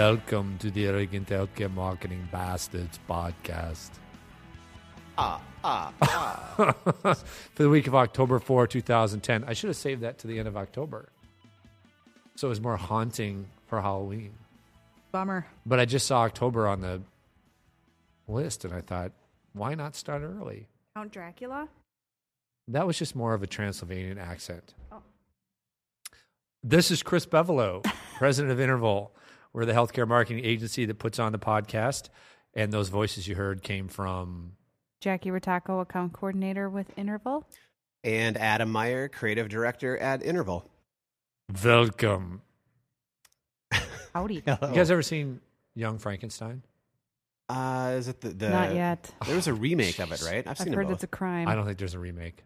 [0.00, 3.90] Welcome to the Arrogant Healthcare Marketing Bastards podcast.
[5.18, 6.54] Ah, ah, ah.
[7.54, 9.44] For the week of October 4, 2010.
[9.44, 11.10] I should have saved that to the end of October.
[12.36, 14.32] So it was more haunting for Halloween.
[15.12, 15.46] Bummer.
[15.66, 17.02] But I just saw October on the
[18.26, 19.12] list and I thought,
[19.52, 20.66] why not start early?
[20.96, 21.68] Count Dracula?
[22.68, 24.72] That was just more of a Transylvanian accent.
[24.90, 25.02] Oh.
[26.64, 27.84] This is Chris Bevolo,
[28.16, 29.12] president of Interval.
[29.52, 32.08] We're the healthcare marketing agency that puts on the podcast.
[32.54, 34.52] And those voices you heard came from
[35.00, 37.46] Jackie Rataco, account coordinator with Interval.
[38.04, 40.68] and Adam Meyer, creative director at Interval.
[41.64, 42.42] Welcome.
[44.14, 44.34] Howdy.
[44.36, 45.40] You guys ever seen
[45.74, 46.62] Young Frankenstein?
[47.48, 49.10] Uh, is it the, the Not yet.
[49.26, 50.38] There was a remake of it, right?
[50.38, 50.48] I've seen.
[50.48, 51.48] I've seen heard them it's a crime.
[51.48, 52.44] I don't think there's a remake.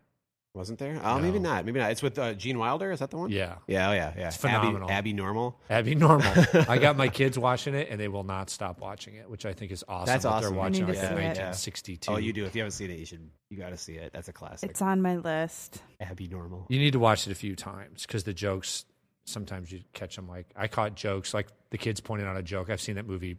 [0.54, 1.00] Wasn't there?
[1.02, 1.66] Oh, maybe not.
[1.66, 1.91] Maybe not.
[1.91, 2.92] It's with uh, Gene Wilder.
[2.92, 3.28] Is that the one?
[3.28, 3.56] Yeah.
[3.66, 3.91] Yeah.
[3.91, 4.12] Oh, yeah.
[4.16, 4.28] Yeah.
[4.28, 4.84] It's phenomenal.
[4.88, 5.58] Abby, Abby Normal.
[5.69, 6.33] Abby Normal.
[6.69, 9.52] I got my kids watching it and they will not stop watching it, which I
[9.52, 10.06] think is awesome.
[10.06, 10.55] That's that awesome.
[10.55, 11.27] They're I watching need like to the see it.
[11.27, 12.12] 1962.
[12.12, 12.44] Oh, you do.
[12.44, 13.28] If you haven't seen it, you should.
[13.50, 14.12] You got to see it.
[14.12, 14.70] That's a classic.
[14.70, 15.82] It's on my list.
[16.00, 16.66] Abby Normal.
[16.69, 18.84] You need to watch it a few times because the jokes
[19.25, 20.28] sometimes you catch them.
[20.28, 22.70] Like I caught jokes like the kids pointed out a joke.
[22.70, 23.38] I've seen that movie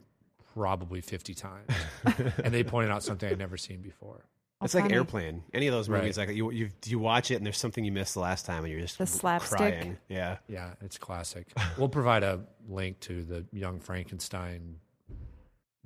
[0.53, 1.69] probably fifty times,
[2.43, 4.25] and they pointed out something I'd never seen before.
[4.61, 4.95] It's like funny.
[4.95, 5.43] Airplane.
[5.53, 6.27] Any of those movies, Right.
[6.29, 8.71] like you, you, you watch it and there's something you missed the last time, and
[8.71, 9.57] you're just The slapstick.
[9.57, 9.97] crying.
[10.07, 10.37] Yeah.
[10.47, 11.47] Yeah, it's classic.
[11.77, 14.77] We'll provide a link to the Young Frankenstein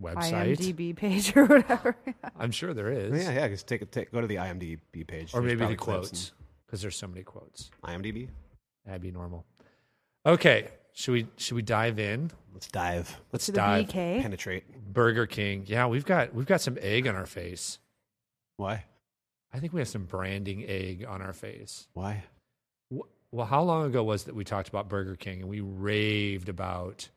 [0.02, 0.56] website.
[0.56, 1.96] IMDb page or whatever.
[2.40, 3.32] I'm sure there is, Yeah.
[3.32, 3.48] Yeah.
[3.50, 6.32] Just take, a take go to the IMDb page, or There's maybe the quotes
[6.66, 7.72] because there's so many quotes.
[7.84, 8.30] and- IMDb.
[8.88, 9.46] Abby Normal.
[10.26, 12.32] Okay, should we should we dive in?
[12.54, 13.20] Let's dive.
[13.32, 13.88] Let's to the dive.
[13.88, 14.22] BK.
[14.22, 14.94] Penetrate.
[14.94, 15.64] Burger King.
[15.68, 17.78] Yeah, we've got we've got some egg on our face.
[18.60, 18.84] Why?
[19.54, 21.88] I think we have some branding egg on our face.
[21.94, 22.24] Why?
[23.32, 26.50] Well, how long ago was it that we talked about Burger King and we raved
[26.50, 27.08] about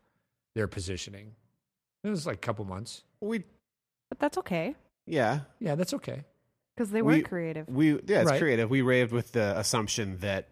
[0.54, 1.32] their positioning?
[2.04, 3.02] It was like a couple months.
[3.20, 3.40] We.
[4.08, 4.74] But that's okay
[5.06, 5.40] Yeah.
[5.58, 6.22] Yeah, that's okay.
[6.76, 7.68] because they were We- creative.
[7.68, 7.92] We.
[8.06, 8.20] Yeah.
[8.22, 8.40] It's Right.
[8.40, 8.70] creative.
[8.70, 10.48] We raved with the assumption that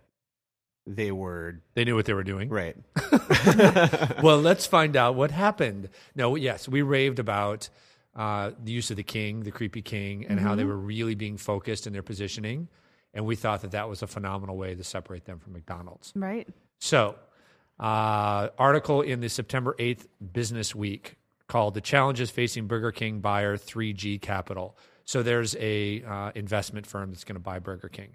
[0.86, 2.48] they were They knew what they were doing.
[2.48, 2.76] right.
[4.22, 5.88] well, let's find out what happened.
[6.16, 7.69] No, yes, we raved about
[8.15, 11.37] uh, the use of the king, the creepy king, and how they were really being
[11.37, 12.69] focused in their positioning.
[13.15, 16.12] And we thought that that was a phenomenal way to separate them from McDonald's.
[16.15, 16.48] Right.
[16.78, 17.16] So,
[17.78, 21.16] uh, article in the September 8th Business Week
[21.48, 27.10] called "The Challenges Facing Burger King Buyer 3G Capital." So there's a uh, investment firm
[27.10, 28.15] that's going to buy Burger King,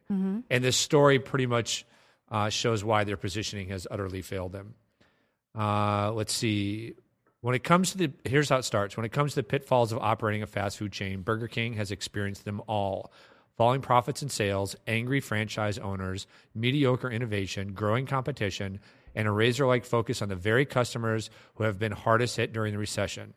[0.50, 1.86] and this story pretty much
[2.32, 4.76] uh, shows why their positioning has utterly failed them.
[5.54, 6.94] Uh, let's see.
[7.46, 8.98] When it comes to the here's how it starts.
[8.98, 11.92] When it comes to the pitfalls of operating a fast food chain, Burger King has
[11.92, 13.14] experienced them all.
[13.56, 16.26] Falling profits and sales, angry franchise owners,
[16.56, 18.80] mediocre innovation, growing competition,
[19.14, 22.74] and a razor like focus on the very customers who have been hardest hit during
[22.74, 23.36] the recession.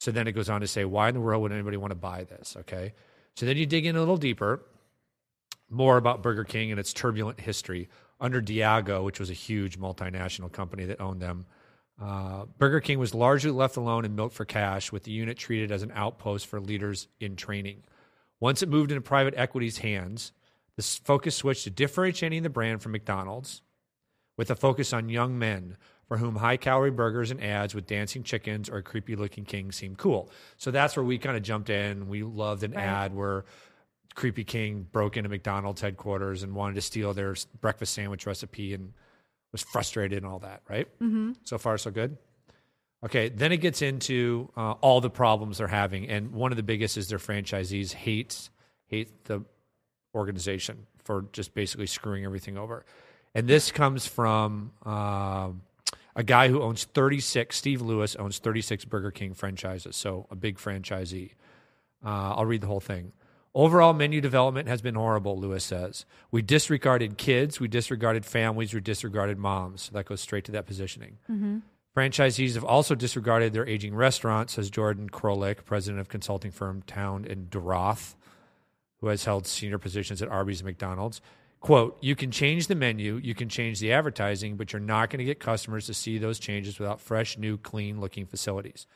[0.00, 1.94] So then it goes on to say, why in the world would anybody want to
[1.98, 2.58] buy this?
[2.60, 2.92] Okay.
[3.36, 4.66] So then you dig in a little deeper,
[5.70, 7.88] more about Burger King and its turbulent history.
[8.20, 11.46] Under Diageo, which was a huge multinational company that owned them,
[12.00, 15.70] uh, Burger King was largely left alone and milked for cash, with the unit treated
[15.70, 17.82] as an outpost for leaders in training.
[18.40, 20.32] Once it moved into private equity's hands,
[20.76, 23.62] the focus switched to differentiating the brand from McDonald's
[24.36, 25.76] with a focus on young men
[26.08, 29.70] for whom high calorie burgers and ads with dancing chickens or a creepy looking king
[29.70, 30.30] seemed cool.
[30.56, 32.08] So that's where we kind of jumped in.
[32.08, 32.82] We loved an Right.
[32.82, 33.44] ad where
[34.14, 38.92] Creepy King broke into McDonald's headquarters and wanted to steal their breakfast sandwich recipe and
[39.52, 40.88] was frustrated and all that, right?
[41.00, 41.32] Mm-hmm.
[41.44, 42.16] So far, so good.
[43.04, 46.62] Okay, then it gets into uh, all the problems they're having, and one of the
[46.62, 48.48] biggest is their franchisees hate
[48.86, 49.44] hate the
[50.14, 52.84] organization for just basically screwing everything over.
[53.34, 55.62] And this comes from um
[56.14, 57.56] a guy who owns 36.
[57.56, 61.30] Steve Lewis owns 36 Burger King franchises, so a big franchisee.
[62.04, 63.12] Uh, I'll read the whole thing.
[63.54, 66.06] Overall menu development has been horrible, Lewis says.
[66.30, 69.90] We disregarded kids, we disregarded families, we disregarded moms.
[69.90, 71.18] That goes straight to that positioning.
[71.30, 71.58] Mm-hmm.
[71.94, 77.26] Franchisees have also disregarded their aging restaurants, says Jordan Krolik, president of consulting firm Town
[77.28, 78.14] and Doroth,
[79.02, 81.20] who has held senior positions at Arby's and McDonald's.
[81.60, 85.18] Quote, you can change the menu, you can change the advertising, but you're not going
[85.18, 88.86] to get customers to see those changes without fresh, new, clean looking facilities.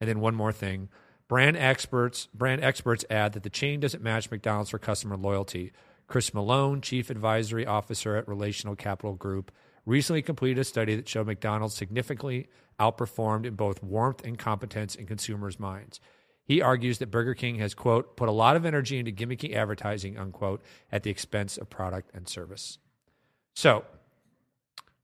[0.00, 0.90] And then one more thing.
[1.28, 5.72] Brand experts brand experts add that the chain doesn't match McDonald's for customer loyalty.
[6.06, 9.52] Chris Malone, chief advisory officer at Relational Capital Group,
[9.84, 12.48] recently completed a study that showed McDonald's significantly
[12.80, 16.00] outperformed in both warmth and competence in consumers' minds.
[16.44, 20.16] He argues that Burger King has, quote, put a lot of energy into gimmicky advertising,
[20.16, 22.78] unquote, at the expense of product and service.
[23.54, 23.84] So,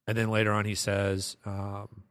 [0.07, 2.04] and then later on he says, um,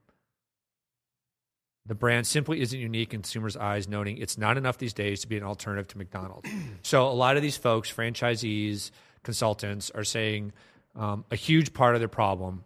[1.85, 5.27] The brand simply isn't unique in consumers' eyes, noting it's not enough these days to
[5.27, 6.49] be an alternative to McDonald's.
[6.81, 8.91] so, a lot of these folks, franchisees,
[9.23, 10.53] consultants, are saying
[10.95, 12.63] um, a huge part of their problem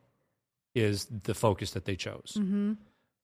[0.75, 2.37] is the focus that they chose.
[2.37, 2.73] Mm-hmm.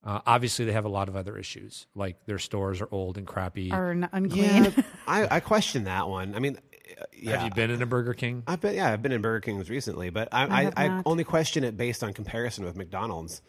[0.02, 3.26] Uh, obviously, they have a lot of other issues, like their stores are old and
[3.26, 3.72] crappy.
[3.72, 4.64] Or n- unclean.
[4.64, 6.34] Yeah, I, I question that one.
[6.34, 6.58] I mean,
[7.00, 7.38] uh, yeah.
[7.38, 8.42] Have you been in a Burger King?
[8.46, 11.24] I've been yeah, I've been in Burger King's recently, but I I I, I, only
[11.24, 13.40] question it based on comparison with McDonald's.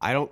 [0.00, 0.30] I don't.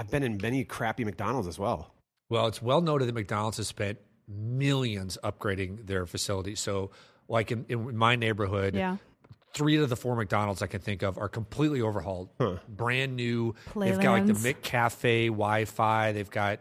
[0.00, 1.92] I've been in many crappy McDonald's as well.
[2.30, 6.58] Well, it's well noted that McDonald's has spent millions upgrading their facilities.
[6.58, 6.90] So,
[7.28, 8.96] like in, in my neighborhood, yeah.
[9.52, 12.30] three of the four McDonald's I can think of are completely overhauled,
[12.66, 13.54] brand new.
[13.76, 14.44] They've got like the Playlands.
[14.62, 16.12] McCafe Wi-Fi.
[16.12, 16.60] They've got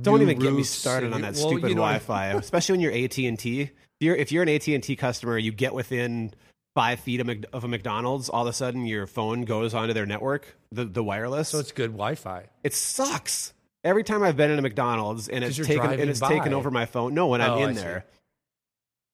[0.00, 2.80] Don't even get me started and- on that well, stupid you know, Wi-Fi, especially when
[2.80, 3.70] you're AT and T.
[4.00, 6.34] If you're an AT and T customer, you get within
[6.74, 8.28] five feet of, a McDonald's.
[8.28, 11.48] All of a sudden, your phone goes onto their network, the the wireless.
[11.48, 12.44] So it's good Wi-Fi.
[12.64, 13.52] it sucks.
[13.82, 16.28] Every time I've been in a McDonald's and it's taken and it's by.
[16.28, 17.14] taken over my phone.
[17.14, 17.80] No, when I'm Oh, I in see.
[17.82, 18.04] there,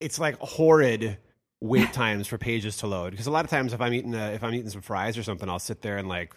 [0.01, 1.19] it's like horrid
[1.63, 3.13] wait times for pages to load.
[3.13, 5.23] Because a lot of times, if I'm eating a, if I'm eating some fries or
[5.23, 6.35] something, I'll sit there and like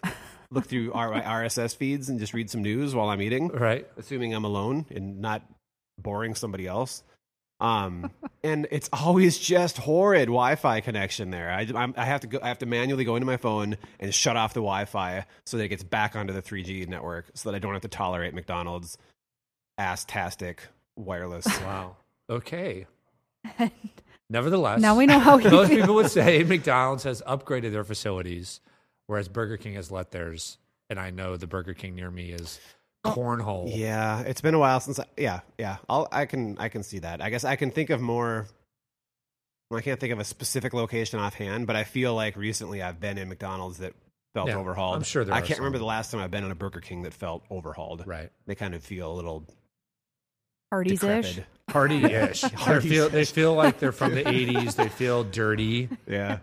[0.50, 3.86] look through R- RSS feeds and just read some news while I'm eating, Right.
[3.96, 5.42] assuming I'm alone and not
[5.98, 7.02] boring somebody else.
[7.60, 8.10] Um,
[8.42, 11.50] and it's always just horrid Wi-Fi connection there.
[11.50, 12.38] I, I'm, I have to go.
[12.42, 15.64] I have to manually go into my phone and shut off the Wi-Fi so that
[15.64, 18.96] it gets back onto the 3G network, so that I don't have to tolerate McDonald's
[19.78, 20.66] ass-tastic
[20.96, 21.46] wireless.
[21.62, 21.96] Wow.
[22.28, 22.86] Okay.
[24.30, 25.80] Nevertheless, Now we know how he most feels.
[25.80, 28.60] people would say McDonald's has upgraded their facilities,
[29.06, 30.56] whereas Burger King has let theirs.
[30.88, 32.60] And I know the Burger King near me is
[33.04, 33.74] Oh, cornhole.
[33.74, 34.98] yeah, it's been a while since.
[35.00, 35.78] I, yeah, yeah.
[35.88, 37.22] I'll, I can I can see that.
[37.22, 38.46] I guess I can think of more.
[39.72, 43.16] I can't think of a specific location offhand, but I feel like recently I've been
[43.18, 43.94] in McDonald's that
[44.34, 44.96] felt Yeah, overhauled.
[44.96, 46.80] I'm sure there I are can't remember the last time I've been in a Burger
[46.80, 48.04] King that felt overhauled.
[48.06, 48.30] Right.
[48.46, 49.46] They kind of feel a little
[50.70, 51.36] Parties ish.
[51.36, 51.46] decrepit.
[51.68, 52.40] Party-ish.
[52.42, 52.90] they Party-ish.
[52.92, 54.74] feel they feel like they're from the '80s.
[54.74, 56.38] They feel dirty, Yeah.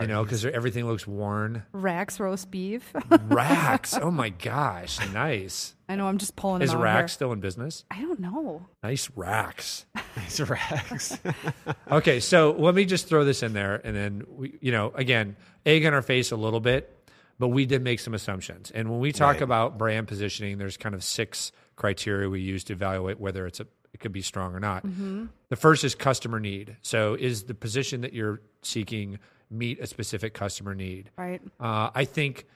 [0.00, 1.62] You know, because everything looks worn.
[1.72, 2.92] Rax roast beef.
[3.28, 3.94] Racks.
[4.00, 5.74] Oh my gosh, nice.
[5.88, 6.06] I know.
[6.06, 7.14] I'm just pulling Is them out Rax here.
[7.16, 7.84] still in business?
[7.90, 8.66] I don't know.
[8.82, 9.86] Nice racks.
[10.16, 11.18] Nice racks.
[11.90, 15.36] Okay, so let me just throw this in there, and then we, you know, again,
[15.64, 16.94] egg on our face a little bit,
[17.38, 18.70] but we did make some assumptions.
[18.70, 19.42] And when we talk Right.
[19.42, 23.66] about brand positioning, there's kind of six criteria we use to evaluate whether it's a
[23.94, 24.84] it could be strong or not.
[24.86, 25.26] Mm-hmm.
[25.48, 26.76] The first is customer need.
[26.82, 29.18] So, is the position that you're seeking
[29.50, 31.10] meet a specific customer need?
[31.16, 31.40] Right.
[31.58, 32.46] Uh, I think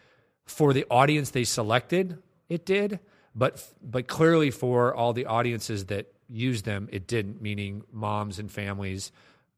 [0.44, 2.18] for the audience they selected,
[2.48, 3.00] it did,
[3.34, 7.40] but but clearly for all the audiences that used them, it didn't.
[7.40, 9.12] Meaning moms and families,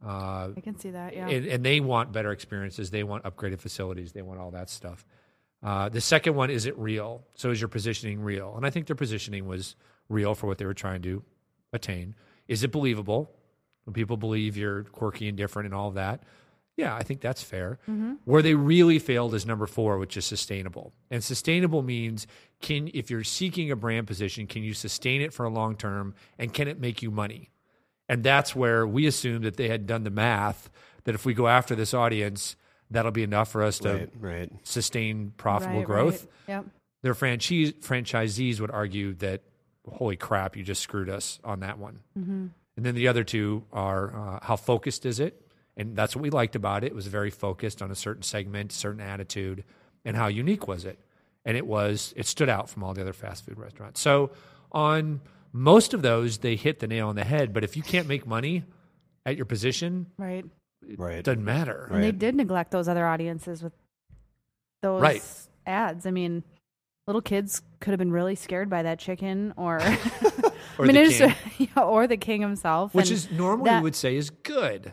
[0.04, 1.14] uh, I can see that.
[1.14, 1.28] Yeah.
[1.28, 2.90] and, and they want better experiences.
[2.90, 4.12] They want upgraded facilities.
[4.12, 5.04] They want all that stuff.
[5.62, 7.24] Uh, the second one is it real?
[7.34, 8.54] So is your positioning real?
[8.54, 9.76] And I think their positioning was
[10.10, 11.22] real for what they were trying to
[11.72, 12.14] attain.
[12.48, 13.30] Is it believable?
[13.84, 16.22] When people believe you're quirky and different and all of that,
[16.76, 17.78] yeah, I think that's fair.
[18.24, 20.92] Where they really failed is number four, which is sustainable.
[21.10, 22.26] And sustainable means
[22.60, 26.14] can if you're seeking a brand position, can you sustain it for a long term
[26.38, 27.50] and can it make you money?
[28.08, 30.68] And that's where we assumed that they had done the math
[31.04, 32.56] that if we go after this audience,
[32.90, 34.52] that'll be enough for us to right, right.
[34.62, 36.26] sustain profitable Right, growth.
[36.48, 36.56] right.
[36.56, 36.66] Yep.
[37.02, 39.42] Their franchise franchisees would argue that,
[39.88, 42.00] holy crap, you just screwed us on that one.
[42.18, 42.46] Mm-hmm.
[42.76, 45.43] And then the other two are uh, how focused is it?
[45.76, 46.88] And that's what we liked about it.
[46.88, 49.64] It was very focused on a certain segment, certain attitude,
[50.04, 50.98] and how unique was it?
[51.44, 54.00] And it was, it stood out from all the other fast food restaurants.
[54.00, 54.30] So
[54.72, 55.20] on
[55.52, 57.52] most of those, they hit the nail on the head.
[57.52, 58.64] But if you can't make money
[59.26, 60.44] at your position, Right.
[60.96, 61.16] Right.
[61.18, 61.88] it doesn't matter.
[61.90, 63.72] And they did neglect those other audiences with
[64.82, 65.22] those Right.
[65.66, 66.06] ads.
[66.06, 66.44] I mean,
[67.06, 69.78] little kids could have been really scared by that chicken, or
[70.78, 71.34] Or I mean, the it is- king,
[71.76, 74.92] yeah, or the king himself, which is normally that- we would say is good.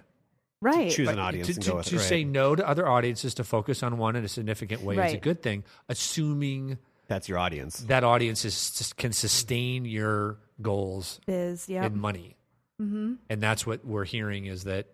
[0.61, 0.89] Right.
[0.91, 1.99] choose an audience to, and to, go with to it.
[1.99, 2.07] Right.
[2.07, 5.17] say no to other audiences to focus on one in a significant way is a
[5.17, 6.77] good thing, assuming
[7.07, 7.79] That's your audience.
[7.81, 12.35] that audience is, can sustain your goals Biz, yeah, and money.
[12.81, 13.15] mm-hmm.
[13.29, 14.87] And that's what we're hearing is that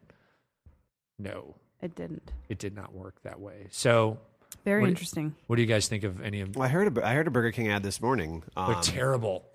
[1.19, 2.31] no, it didn't.
[2.50, 3.67] it did not work that way.
[3.71, 4.19] So,
[4.65, 5.36] Very What- interesting.
[5.47, 7.31] what do you guys think of any of Well, I heard a, I heard a
[7.31, 8.43] Burger King ad this morning.
[8.55, 9.45] They're Um, terrible.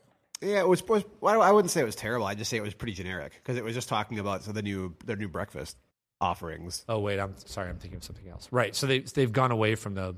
[0.41, 0.87] Yeah, it was.
[0.89, 2.27] was well, I wouldn't say it was terrible.
[2.27, 4.63] I'd just say it was pretty generic because it was just talking about so the
[4.63, 5.77] new their new breakfast
[6.23, 6.85] offerings.
[6.89, 8.49] Oh wait, I'm sorry, I'm thinking of something else.
[8.51, 8.75] Right.
[8.75, 10.15] So they they've gone away from the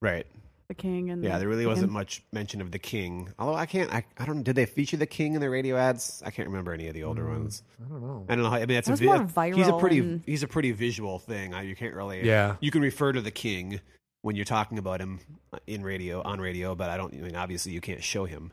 [0.00, 0.26] Right.
[0.68, 1.70] The king and Yeah, the there really chicken.
[1.70, 3.32] wasn't much mention of the king.
[3.38, 3.92] Although I can't.
[3.92, 4.42] I, I don't.
[4.42, 6.22] Did they feature the king in the radio ads?
[6.24, 7.62] I can't remember any of the older hmm, ones.
[7.84, 8.26] I don't know.
[8.28, 8.50] I don't know.
[8.50, 9.00] How, I mean, that's It a was
[9.32, 9.98] vi- more He's a pretty.
[9.98, 11.52] and- He's a pretty visual thing.
[11.54, 12.26] I, you can't really.
[12.26, 12.56] Yeah.
[12.60, 13.80] You can refer to the king
[14.22, 15.20] when you're talking about him
[15.66, 17.12] in radio on radio, but I don't.
[17.12, 18.50] I mean, obviously, you can't show him.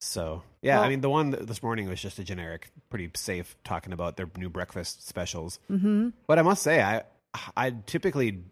[0.00, 3.92] So yeah, I mean the one this morning was just a generic, pretty safe, talking
[3.92, 5.58] about their new breakfast specials.
[5.70, 6.10] Mm-hmm.
[6.26, 7.02] But I must say, I
[7.56, 8.42] I typically,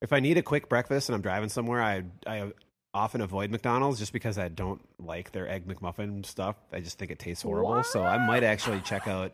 [0.00, 2.52] if I need a quick breakfast and I'm driving somewhere, I I
[2.94, 6.56] often avoid McDonald's just because I don't like their egg McMuffin stuff.
[6.72, 7.82] I just think it tastes horrible.
[7.84, 9.32] So I might actually check out.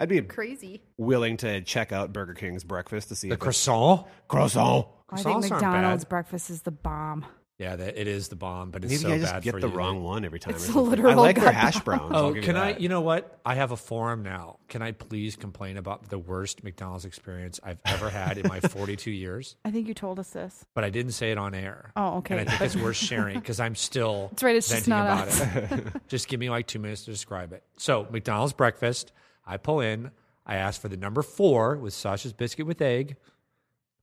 [0.00, 0.82] I'd be Crazy.
[0.96, 4.06] willing to check out Burger King's breakfast to see The if it's croissant.
[4.26, 4.88] croissant.
[5.10, 7.24] I think McDonald's breakfast is the bomb.
[7.58, 9.58] Yeah, that, it is the bomb, but it's Maybe so I just bad get for
[9.60, 9.74] the you.
[9.74, 10.52] wrong one every time.
[10.52, 10.90] or It's something.
[10.90, 11.82] literal I like their gut hash bomb.
[11.84, 12.12] browns.
[12.14, 12.72] Oh, I'll Oh, give can you I?
[12.74, 12.80] that.
[12.80, 13.40] You know what?
[13.44, 14.58] I have a forum now.
[14.68, 19.10] Can I please complain about the worst McDonald's experience I've ever had in my 42
[19.10, 19.56] years?
[19.64, 20.64] I think you told us this.
[20.74, 21.90] But I didn't say it on air.
[21.96, 22.38] Oh, okay.
[22.38, 25.26] And I think it's worth sharing because I'm still That's right, it's just venting not
[25.26, 25.72] about us.
[25.96, 26.02] it.
[26.08, 27.64] just give me like two minutes to describe it.
[27.76, 29.10] So McDonald's breakfast.
[29.44, 30.12] I pull in.
[30.46, 33.16] I ask for the number four with sausage biscuit with egg,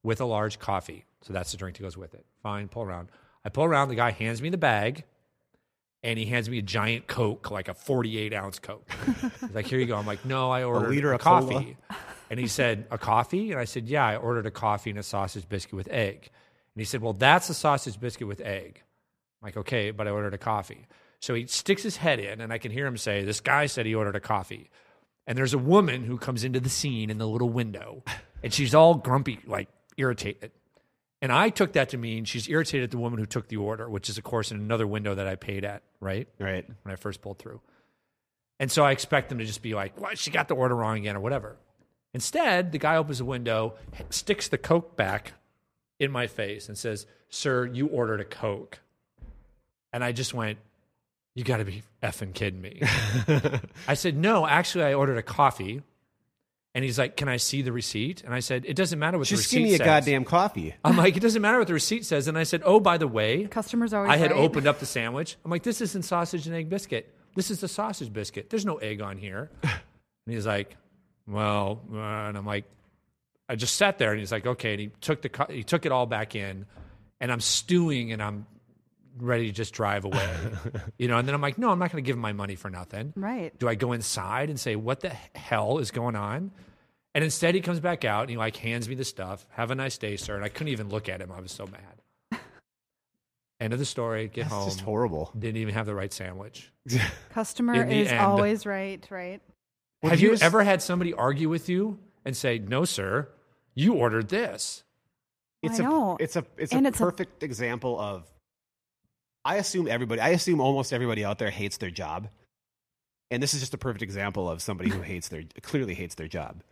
[0.03, 1.05] with a large coffee.
[1.21, 2.25] So that's the drink that goes with it.
[2.43, 2.67] Fine.
[2.67, 3.09] Pull around.
[3.45, 3.89] I pull around.
[3.89, 5.03] The guy hands me the bag,
[6.01, 8.89] and he hands me a giant Coke, like a 48 ounce Coke.
[9.39, 11.53] He's like, "Here you go." I'm like, "No, I ordered a, liter a of cola?
[11.53, 11.77] coffee."
[12.31, 15.03] And he said, "A coffee?" And I said, "Yeah, I ordered a coffee and a
[15.03, 16.31] sausage biscuit with egg."
[16.75, 18.81] And he said, "Well, that's a sausage biscuit with egg."
[19.41, 20.87] I'm like, "Okay, but I ordered a coffee."
[21.19, 23.85] So he sticks his head in, and I can hear him say, "This guy said
[23.85, 24.71] he ordered a coffee."
[25.27, 28.03] And there's a woman who comes into the scene in the little window,
[28.43, 30.51] and she's all grumpy, like irritated.
[31.25, 33.89] And I took that to mean she's irritated at the woman who took the order,
[33.89, 36.27] which is, of course, in another window that I paid at, right?
[36.37, 36.67] Right.
[36.83, 37.61] when I first pulled through.
[38.59, 40.19] And so I expect them to just be like, what?
[40.19, 41.57] She got the order wrong again or whatever.
[42.13, 43.73] Instead, the guy opens the window,
[44.11, 45.33] sticks the Coke back
[45.99, 48.81] in my face and says, Sir, you ordered a Coke.
[49.91, 50.59] And I just went,
[51.33, 52.83] You got to be effing kidding me.
[53.87, 55.81] I said, No, actually, I ordered a coffee.
[56.75, 58.21] And he's like, Can I see the receipt?
[58.23, 59.77] And I said, It doesn't matter what Just the receipt says." Just give me a
[59.77, 60.05] says.
[60.05, 60.75] goddamn coffee.
[60.83, 62.27] I'm like, It doesn't matter what the receipt says.
[62.27, 64.11] And I said, Oh, by the way, Customers always.
[64.11, 64.39] I had right.
[64.39, 65.37] opened up the sandwich.
[65.43, 67.11] I'm like, this isn't sausage and egg biscuit.
[67.33, 68.49] This is the sausage biscuit.
[68.49, 69.49] There's no egg on here.
[70.27, 70.75] And he's like,
[71.27, 72.65] well, uh, and I'm like,
[73.47, 74.71] I just sat there and he's like, okay.
[74.71, 76.65] And he took the he took it all back in,
[77.21, 78.47] and I'm stewing and I'm
[79.17, 80.35] ready to just drive away,
[80.97, 81.17] you know.
[81.17, 83.13] And then I'm like, no, I'm not going to give him my money for nothing.
[83.15, 83.57] Right.
[83.59, 86.51] Do I go inside and say, what the hell is going on?
[87.13, 89.45] And instead, he comes back out and he like hands me the stuff.
[89.51, 90.35] Have a nice day, sir.
[90.35, 91.31] And I couldn't even look at him.
[91.31, 92.39] I was so mad.
[93.61, 94.27] End of the story.
[94.27, 94.65] Get It's home.
[94.67, 95.31] just horrible.
[95.37, 96.71] Didn't even have the right sandwich.
[97.29, 99.05] Customer is end- always right.
[99.09, 99.41] Right.
[100.03, 103.29] Well, have you here's- ever had somebody argue with you and say, "No, sir,
[103.73, 104.83] you ordered this"?
[105.63, 106.17] It's I a know.
[106.19, 108.29] it's a it's And a it's a- perfect example of
[109.45, 112.27] I assume everybody I assume almost everybody out there hates their job.
[113.31, 116.27] And this is just a perfect example of somebody who hates their clearly hates their
[116.27, 116.63] job.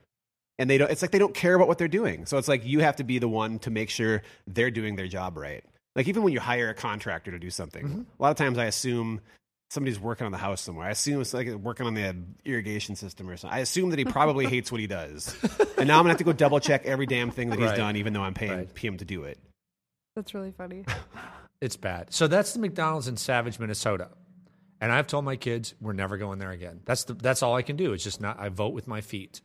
[0.59, 2.25] And they don't it's like they don't care about what they're doing.
[2.25, 5.07] So it's like you have to be the one to make sure they're doing their
[5.07, 5.63] job right.
[5.95, 8.01] Like even when you hire a contractor to do something, Mm-hmm.
[8.19, 9.21] a lot of times I assume
[9.69, 10.87] somebody's working on the house somewhere.
[10.87, 12.15] I assume it's like working on the
[12.45, 13.55] irrigation system or something.
[13.55, 15.35] I assume that he probably hates what he does.
[15.77, 17.77] And now I'm gonna have to go double check every damn thing that he's Right.
[17.77, 18.77] done, even though I'm paying Right.
[18.77, 19.37] him to do it.
[20.15, 20.85] That's really funny.
[21.63, 22.11] It's bad.
[22.13, 24.09] So that's the McDonald's in Savage, Minnesota.
[24.81, 26.81] And I've told my kids we're never going there again.
[26.83, 27.93] That's the, that's all I can do.
[27.93, 28.37] It's just not.
[28.37, 29.39] I vote with my feet.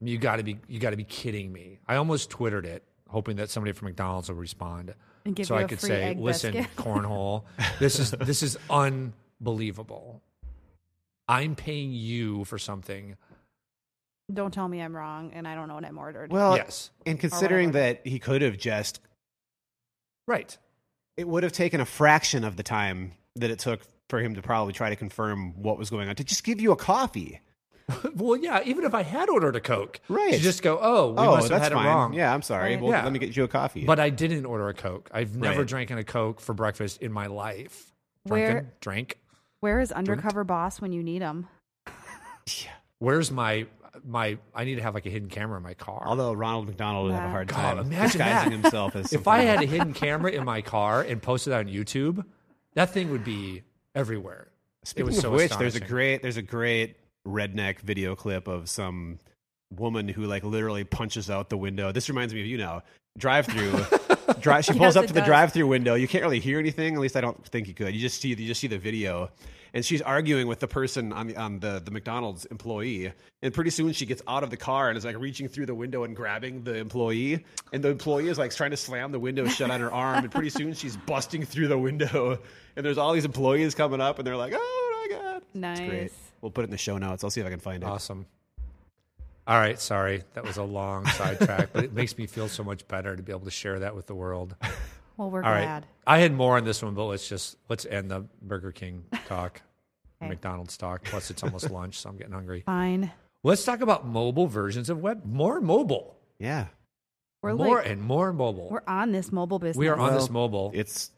[0.00, 1.78] I mean, you got to be you got to be kidding me.
[1.86, 5.62] I almost twittered it, hoping that somebody from McDonald's will respond, And give so I
[5.62, 7.44] could say, "Listen, biscuit." cornhole,
[7.78, 10.22] this is this is unbelievable.
[11.28, 13.16] I'm paying you for something."
[14.32, 16.32] Don't tell me I'm wrong, and I don't know what I'm ordered.
[16.32, 18.98] Well, yes, and considering that he could have just,
[20.26, 20.58] right.
[21.16, 24.42] It would have taken a fraction of the time that it took for him to
[24.42, 27.40] probably try to confirm what was going on to just give you a coffee.
[28.14, 28.60] Well, yeah.
[28.64, 30.32] Even if I had ordered a Coke, Right.
[30.34, 31.84] You just go, "Oh, we oh, must have that's had fine.
[31.86, 32.70] it wrong." Yeah, I'm sorry.
[32.74, 32.80] Right.
[32.82, 33.02] Well, Yeah.
[33.04, 33.84] let me get you a coffee.
[33.84, 35.10] But I didn't order a Coke.
[35.12, 35.66] I've never Right.
[35.68, 37.92] drank a Coke for breakfast in my life.
[38.22, 39.18] Where- Drunken, drank.
[39.60, 41.48] Where is undercover boss when you need him?
[42.98, 43.66] Where's my
[44.04, 44.38] my?
[44.54, 46.02] I need to have like a hidden camera in my car.
[46.06, 48.62] Although Ronald McDonald would have a hard God, time imagine disguising that.
[48.62, 51.66] himself as if I had a hidden camera in my car and posted it on
[51.66, 52.24] YouTube,
[52.74, 53.62] that thing would be
[53.94, 54.48] everywhere.
[54.84, 58.48] Speaking it was of so which, there's a great there's a great redneck video clip
[58.48, 59.18] of some
[59.70, 61.92] woman who like literally punches out the window.
[61.92, 62.82] This reminds me of you now.
[63.18, 63.72] Drive through.
[64.40, 65.94] drive, she pulls Yes, up it to the drive-through window.
[65.94, 66.94] You can't really hear anything.
[66.94, 67.94] At least I don't think you could.
[67.94, 69.30] You just see you just see the video,
[69.74, 73.12] and she's arguing with the person on the on the the McDonald's employee.
[73.42, 75.74] And pretty soon she gets out of the car and is like reaching through the
[75.74, 77.44] window and grabbing the employee.
[77.72, 80.24] And the employee is like trying to slam the window shut on her arm.
[80.24, 82.38] And pretty soon she's busting through the window.
[82.76, 85.90] And there's all these employees coming up, and they're like, "Oh my god, It's great."
[86.02, 86.14] Nice.
[86.40, 87.22] We'll put it in the show notes.
[87.24, 87.86] I'll see if I can find it.
[87.86, 88.26] Awesome.
[89.46, 90.22] All right, sorry.
[90.34, 93.32] That was a long sidetrack, but it makes me feel so much better to be
[93.32, 94.54] able to share that with the world.
[95.22, 95.62] Well, we're All right.
[95.62, 95.86] glad.
[96.04, 99.62] I had more on this one, but let's just let's end the Burger King talk,
[100.22, 100.28] Okay.
[100.30, 101.04] McDonald's talk.
[101.04, 102.64] Plus, it's almost lunch, so I'm getting hungry.
[102.66, 103.12] Fine.
[103.44, 105.24] Let's talk about mobile versions of web.
[105.24, 106.66] More mobile, Yeah.
[107.40, 108.68] We're more like, and more mobile.
[108.70, 109.76] we're on this mobile business.
[109.76, 110.70] We are on this mobile.
[110.74, 111.10] It's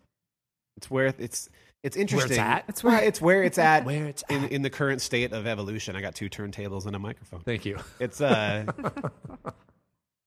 [0.78, 1.48] it's where it's
[1.82, 2.38] it's interesting.
[2.38, 2.64] at?
[2.68, 3.84] It's Well, where- it's where it's at.
[3.86, 5.96] Where it's in, in the current state of evolution.
[5.96, 7.40] I got two turntables and a microphone.
[7.40, 7.78] Thank you.
[8.00, 8.64] It's uh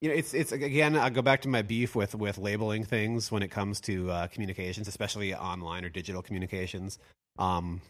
[0.02, 3.32] you know it's it's again I go back to my beef with with labeling things
[3.32, 7.00] when it comes to uh, communications, especially online or digital communications.
[7.40, 7.82] Um,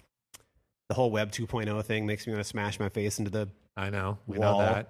[0.90, 3.90] the whole Web 2.0 thing makes me want to smash my face into the I
[3.90, 4.18] know.
[4.26, 4.60] We Wall.
[4.60, 4.88] know that.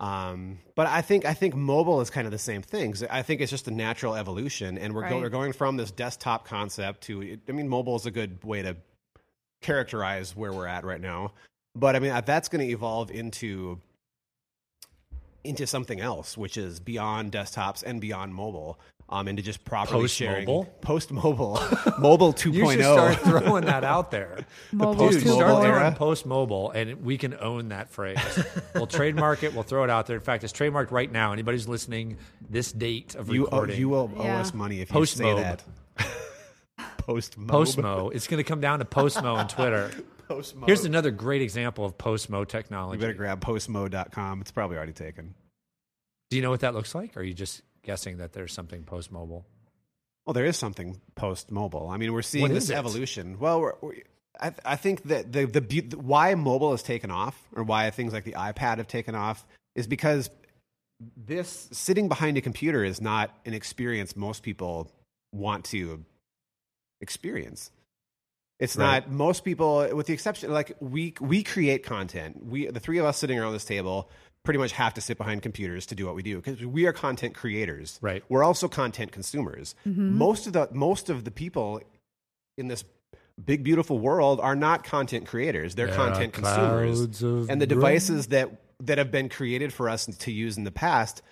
[0.00, 2.92] um, but I think I think mobile is kind of the same thing.
[2.92, 5.90] 'cause I think it's just a natural evolution, and we're go, we're going from this
[5.92, 7.38] desktop concept to.
[7.48, 8.76] I mean, mobile is a good way to
[9.62, 11.32] characterize where we're at right now.
[11.74, 13.80] But I mean, uh, that's going to evolve into
[15.44, 18.78] into something else, which is beyond desktops and beyond mobile,
[19.08, 20.64] um, into just properly sharing Post-mobile?
[20.80, 21.60] post mobile,
[21.98, 22.52] mobile 2.0.
[22.54, 24.44] You should start throwing that out there.
[24.72, 25.92] Mobile Dude, post-mobile start throwing era.
[25.92, 28.18] post mobile, and we can own that phrase.
[28.74, 29.54] we'll trademark it.
[29.54, 30.16] We'll throw it out there.
[30.16, 31.32] In fact, it's trademarked right now.
[31.32, 32.18] Anybody who's listening,
[32.50, 34.40] this date of You owe, recording, you owe, owe Yeah.
[34.40, 35.62] us money if you Post say that.
[36.98, 38.12] Post Postmo.
[38.12, 39.92] It's going to come down to Postmo on Twitter.
[40.28, 42.96] Post Here's another great example of Postmo technology.
[42.96, 44.40] You better grab postmode.com.
[44.40, 45.34] It's probably already taken.
[46.30, 47.16] Do you know what that looks like?
[47.16, 49.46] Or are you just guessing that there's something post mobile?
[50.24, 51.88] Well, there is something post mobile.
[51.88, 52.76] I mean, we're seeing this it?
[52.76, 53.38] evolution.
[53.38, 54.02] Well, we're, we
[54.40, 58.12] I, I think that the, the beau- why mobile has taken off, or why things
[58.12, 60.30] like the iPad have taken off, is because
[61.16, 64.90] this sitting behind a computer is not an experience most people
[65.32, 66.04] want to
[67.00, 67.70] experience.
[68.58, 69.06] It's Right.
[69.06, 72.44] not most people, with the exception like we we create content.
[72.44, 74.10] We the three of us sitting around this table
[74.44, 76.92] pretty much have to sit behind computers to do what we do because we are
[76.92, 77.98] content creators.
[78.00, 78.22] Right.
[78.28, 79.74] We're also content consumers.
[79.86, 80.16] Mm-hmm.
[80.16, 81.80] Most of the most of the people
[82.56, 82.84] in this
[83.44, 85.74] big beautiful world are not content creators.
[85.74, 87.00] They're There content consumers.
[87.22, 87.74] And the gray.
[87.74, 91.22] devices that that have been created for us to use in the past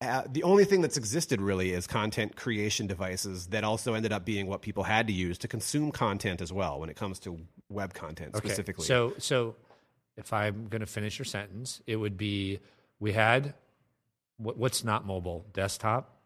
[0.00, 4.24] uh, the only thing that's existed really is content creation devices that also ended up
[4.24, 7.38] being what people had to use to consume content as well when it comes to
[7.68, 8.48] web content Okay.
[8.48, 8.86] specifically.
[8.86, 9.56] So, so
[10.16, 12.60] if I'm going to finish your sentence, it would be
[12.98, 13.54] we had
[14.38, 16.16] what, what's not mobile desktop,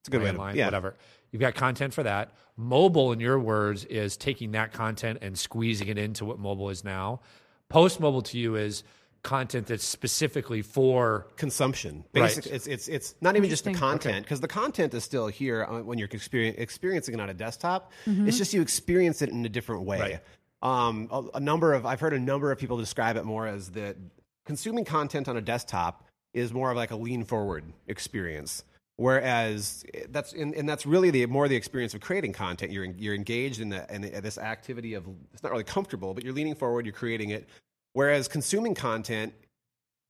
[0.00, 0.64] it's a good way landline, to yeah.
[0.66, 0.94] whatever.
[1.32, 2.32] You've got content for that.
[2.56, 6.84] Mobile, in your words, is taking that content and squeezing it into what mobile is
[6.84, 7.20] now.
[7.68, 8.84] Post mobile to you is
[9.22, 12.04] content that's specifically for consumption.
[12.14, 12.36] Right.
[12.46, 15.82] It's it's it's not even just the content because the content is still here uh,
[15.82, 17.92] when you're experience, experiencing it on a desktop.
[18.06, 18.28] Mm-hmm.
[18.28, 20.00] It's just you experience it in a different way.
[20.00, 20.20] Right.
[20.60, 23.70] Um, a, a number of I've heard a number of people describe it more as
[23.72, 23.96] that
[24.44, 28.64] consuming content on a desktop is more of like a lean forward experience.
[28.96, 32.72] Whereas that's and, and that's really the more the experience of creating content.
[32.72, 36.24] You're you're engaged in the in the, this activity of it's not really comfortable, but
[36.24, 36.84] you're leaning forward.
[36.84, 37.48] You're creating it.
[37.92, 39.34] Whereas consuming content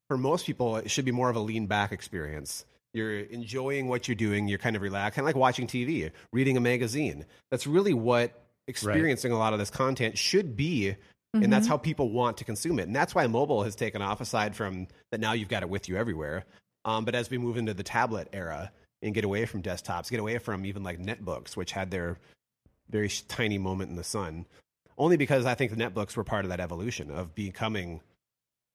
[0.09, 2.65] for most people, it should be more of a lean back experience.
[2.95, 4.49] You're enjoying what you're doing.
[4.49, 7.27] You're kind of relaxed, kind of like watching TV, reading a magazine.
[7.51, 8.33] That's really what
[8.67, 10.97] experiencing a lot of this content should be.
[11.35, 12.87] And that's how people want to consume it.
[12.87, 15.89] And that's why mobile has taken off, aside from that now you've got it with
[15.89, 16.45] you everywhere.
[16.87, 20.21] Um, but as we move into the tablet era and get away from desktops, get
[20.21, 22.17] away from even like netbooks, which had their
[22.89, 24.47] very sh- tiny moment in the sun,
[24.99, 28.01] only because I think the netbooks were part of that evolution of becoming,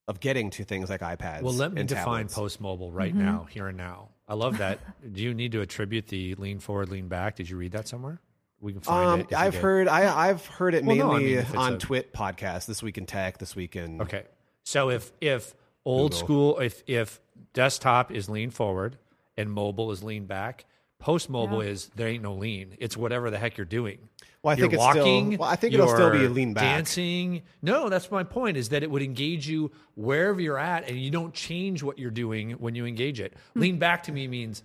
[0.07, 1.41] of getting to things like iPads.
[1.41, 2.33] Well, let me and define tablets.
[2.35, 3.25] post mobile right Mm-hmm.
[3.25, 4.09] now, here and now.
[4.27, 4.79] I love that.
[5.13, 7.35] Do you need to attribute the lean forward, lean back?
[7.35, 8.19] Did you read that somewhere?
[8.61, 9.33] We can find Um, it.
[9.35, 12.65] I've heard I, I've heard it Well, no, I mainly mean, on a- Twit podcast
[12.65, 14.23] this week in tech, this week in Okay.
[14.63, 16.25] So if if old Google.
[16.25, 17.19] school if if
[17.51, 18.97] desktop is lean forward
[19.35, 20.63] and mobile is lean back,
[20.99, 21.71] post mobile Yeah.
[21.71, 22.75] is there ain't no lean.
[22.79, 23.97] It's whatever the heck you're doing.
[24.41, 25.37] Well, I you're think it's still- walking.
[25.37, 26.63] well, I think it'll still be you're lean back.
[26.63, 27.43] Dancing.
[27.61, 28.57] No, that's my point.
[28.57, 32.11] Is that it would engage you wherever you're at, and you don't change what you're
[32.11, 33.33] doing when you engage it.
[33.53, 33.59] Hmm.
[33.61, 34.63] Lean back to me means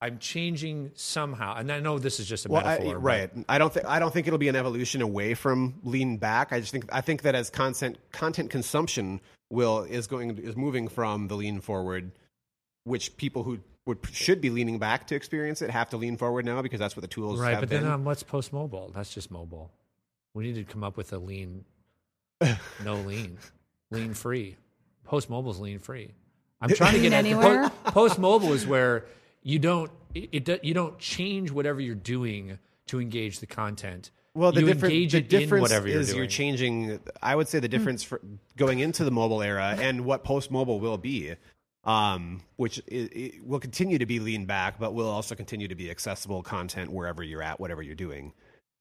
[0.00, 3.30] I'm changing somehow, and I know this is just a Well, I, metaphor, but- right.
[3.48, 6.52] I don't think I don't think it'll be an evolution away from lean back.
[6.52, 10.86] I just think I think that as content content consumption will is going is moving
[10.86, 12.12] from the lean forward,
[12.84, 16.44] which people who would should be leaning back to experience it have to lean forward
[16.44, 17.82] now because that's what the tools Right, have but been.
[17.82, 18.92] then um, what's post mobile?
[18.94, 19.72] That's just mobile.
[20.34, 21.64] We need to come up with a lean,
[22.84, 23.38] no lean,
[23.90, 24.56] lean free.
[25.04, 26.12] Post mobile is lean free.
[26.60, 27.70] I'm trying to get at the anywhere?
[27.86, 29.06] post mobile is where
[29.42, 34.10] you don't it, it you don't change whatever you're doing to engage the content.
[34.34, 36.18] Well, the you difference, the difference whatever you're is doing.
[36.18, 37.00] you're changing.
[37.22, 38.20] I would say the difference for
[38.56, 41.34] going into the mobile era and what post mobile will be
[41.84, 45.74] um, which i it will continue to be lean back, but will also continue to
[45.74, 48.32] be accessible content wherever you're at, whatever you're doing.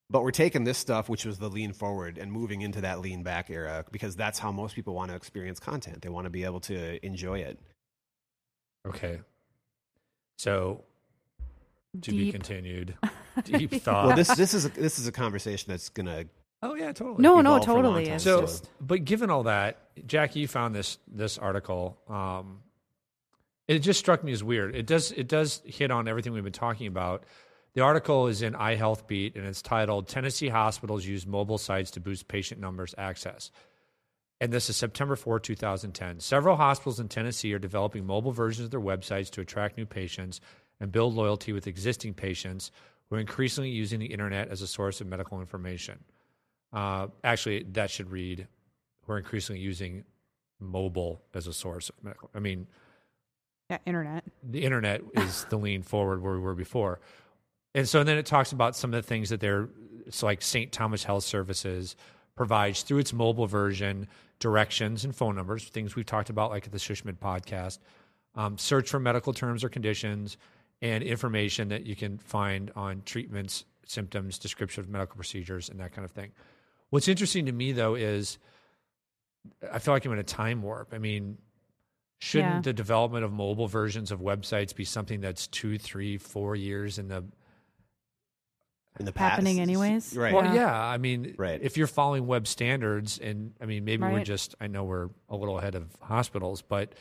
[0.10, 3.24] But we're taking this stuff, which was the lean forward, and moving into that lean
[3.24, 6.02] back era because that's how most people want to experience content.
[6.02, 7.60] They want to be able to enjoy it.
[8.88, 9.20] Okay.
[10.38, 10.84] So
[12.02, 12.96] to be continued.
[13.44, 14.08] Deep thought.
[14.08, 16.26] Well, this this is a, this is a conversation that's gonna
[16.64, 17.22] oh yeah, totally.
[17.22, 18.06] No, no, evolved for a long totally.
[18.08, 18.20] time.
[18.20, 21.98] So, just but given all that, Jackie, you found this this article.
[22.08, 22.62] Um,
[23.68, 24.76] it just struck me as weird.
[24.76, 27.24] It does it does hit on everything we've been talking about.
[27.74, 32.28] The article is in iHealthBeat and it's titled "Tennessee Hospitals Use Mobile Sites to Boost
[32.28, 33.52] Patient Numbers Access."
[34.40, 36.20] And this is September 4, 2010.
[36.20, 40.40] Several hospitals in Tennessee are developing mobile versions of their websites to attract new patients
[40.80, 42.72] and build loyalty with existing patients
[43.10, 46.04] who are increasingly using the internet as a source of medical information.
[46.72, 48.48] Uh, actually, that should read
[49.06, 50.04] who are increasingly using
[50.60, 52.30] mobile as a source of medical.
[52.36, 52.68] I mean,
[53.70, 54.24] yeah, internet.
[54.44, 57.00] the internet is the lean forward where we were before.
[57.76, 59.70] And so and then it talks about some of the things that they're
[60.06, 60.72] it's like St.
[60.72, 61.96] Thomas Health Services
[62.36, 64.08] provides through its mobile version
[64.40, 67.80] directions and phone numbers, things we've talked about like at the Shishmid podcast,
[68.36, 70.38] um, search for medical terms or conditions,
[70.82, 75.92] and information that you can find on treatments, symptoms, description of medical procedures, and that
[75.92, 76.32] kind of thing.
[76.90, 78.38] What's interesting to me though is
[79.72, 80.94] I feel like I'm in a time warp.
[80.94, 81.38] I mean,
[82.20, 82.62] shouldn't Yeah.
[82.62, 87.08] the development of mobile versions of websites be something that's two, three, four years in
[87.08, 87.24] the
[89.00, 90.18] in the past Happening anyways?
[90.18, 90.34] right?
[90.34, 90.54] well, Yeah.
[90.56, 90.82] yeah.
[90.84, 91.62] I mean, Right.
[91.62, 95.36] if you're following web standards, and I mean, maybe we're just, I know we're a
[95.36, 96.94] little ahead of hospitals, but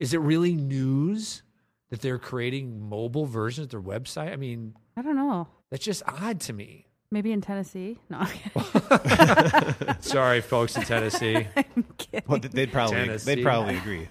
[0.00, 1.42] is it really news
[1.90, 4.32] that they're creating mobile versions of their website?
[4.32, 5.46] I mean, I don't know.
[5.70, 6.86] that's just odd to me.
[7.10, 7.98] Maybe in Tennessee.
[8.08, 8.24] No,
[10.00, 11.46] Sorry, folks in Tennessee.
[11.56, 12.22] I'm kidding.
[12.26, 13.34] Well, they'd probably Tennessee.
[13.34, 14.08] they'd probably agree.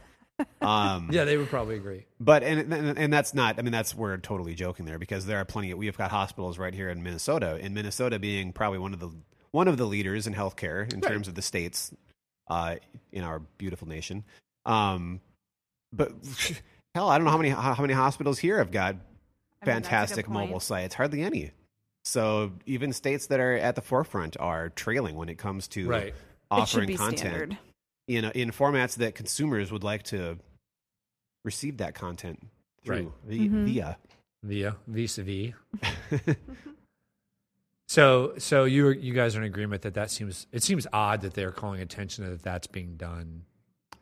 [0.62, 2.06] Um, Yeah, they would probably agree.
[2.20, 3.60] But and, and and that's not.
[3.60, 5.72] I mean, that's we're totally joking there because there are plenty.
[5.72, 7.58] Of, we have got hospitals right here in Minnesota.
[7.58, 9.12] In Minnesota, being probably one of the
[9.52, 11.94] one of the leaders in healthcare in terms of the states
[12.50, 12.76] uh,
[13.12, 14.24] in our beautiful nation.
[14.66, 15.22] Um,
[15.94, 16.12] but
[16.96, 18.98] hell, I don't know how many how, how many hospitals here have got I mean,
[18.98, 20.96] that's a good fantastic mobile sites.
[20.96, 21.52] Hardly any.
[22.04, 26.14] So even states that are at the forefront are trailing when it comes to Right.
[26.52, 27.58] Offering content standard.
[28.08, 30.38] In in formats that consumers would like to
[31.44, 32.46] receive that content
[32.84, 33.66] through vi- Mhm.
[33.66, 33.98] via.
[34.44, 35.54] Via vis a vis.
[37.88, 41.34] So, so you you guys are in agreement that that seems it seems odd that
[41.34, 43.44] they're calling attention to that that's being done.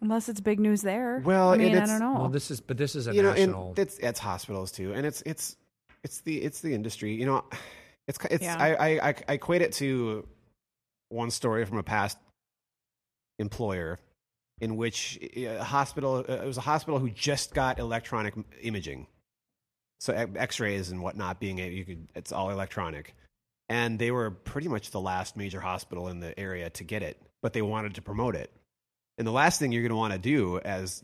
[0.01, 1.21] Unless it's big news there.
[1.23, 2.13] Well, I and mean, I don't know.
[2.13, 3.69] Well, this is but this is a you know, national.
[3.69, 5.57] and it's it's hospitals too, and it's it's
[6.03, 7.13] it's the it's the industry.
[7.13, 7.43] You know,
[8.07, 8.57] it's it's Yeah.
[8.57, 10.27] I, I I I equate it to
[11.09, 12.17] one story from a past
[13.39, 13.99] employer
[14.61, 19.07] in which a hospital uh, it was a hospital who just got electronic imaging,
[19.99, 23.15] so x-rays and whatnot being a, you could it's all electronic,
[23.69, 27.21] and they were pretty much the last major hospital in the area to get it,
[27.41, 28.51] but they wanted to promote it.
[29.17, 31.03] And the last thing you're going to want to do as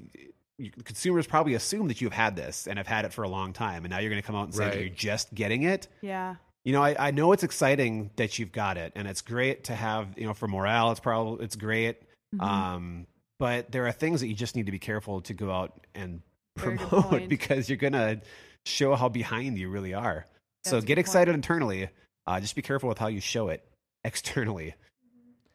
[0.58, 3.54] you, consumers probably assume that you've had this and have had it for a long
[3.54, 5.88] time, and now you're going to come out and say that you're just getting it.
[6.02, 6.36] yeah.
[6.66, 9.76] You know, I, I know it's exciting that you've got it, and it's great to
[9.76, 10.18] have.
[10.18, 12.02] You know, for morale, it's probably it's great.
[12.36, 12.42] Mm-hmm.
[12.44, 13.08] Um,
[13.40, 16.22] but there are things that you just need to be careful to go out and
[16.56, 18.22] promote because you're going to
[18.66, 20.26] show how behind you really are.
[20.66, 21.36] so That's a get excited point.
[21.38, 21.90] internally.
[22.28, 23.64] Uh, just be careful with how you show it
[24.04, 24.76] externally.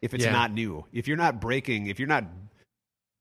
[0.02, 0.32] If it's Yeah.
[0.32, 2.24] not new, if you're not breaking, if you're not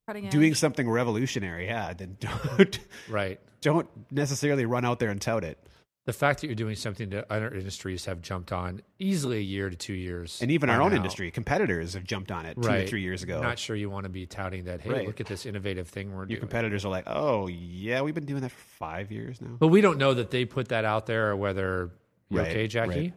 [0.08, 0.58] Cutting doing edge.
[0.58, 2.18] something revolutionary, yeah, then
[2.58, 3.40] don't right.
[3.62, 5.58] don't necessarily run out there and tout it.
[6.06, 9.70] The fact that you're doing something that other industries have jumped on easily a year
[9.70, 10.98] to two years, And even our by own now.
[10.98, 12.90] industry, competitors have jumped on it two or right?
[12.90, 13.42] three years ago.
[13.42, 14.82] Not sure you want to be touting that.
[14.82, 15.08] Hey, Right.
[15.08, 16.40] look at this innovative thing we're Your doing.
[16.42, 19.56] competitors are like, oh yeah, we've been doing that for five years now.
[19.58, 21.92] But we don't know that they put that out there or whether
[22.30, 22.90] you Right, okay, Jackie?
[23.00, 23.14] right.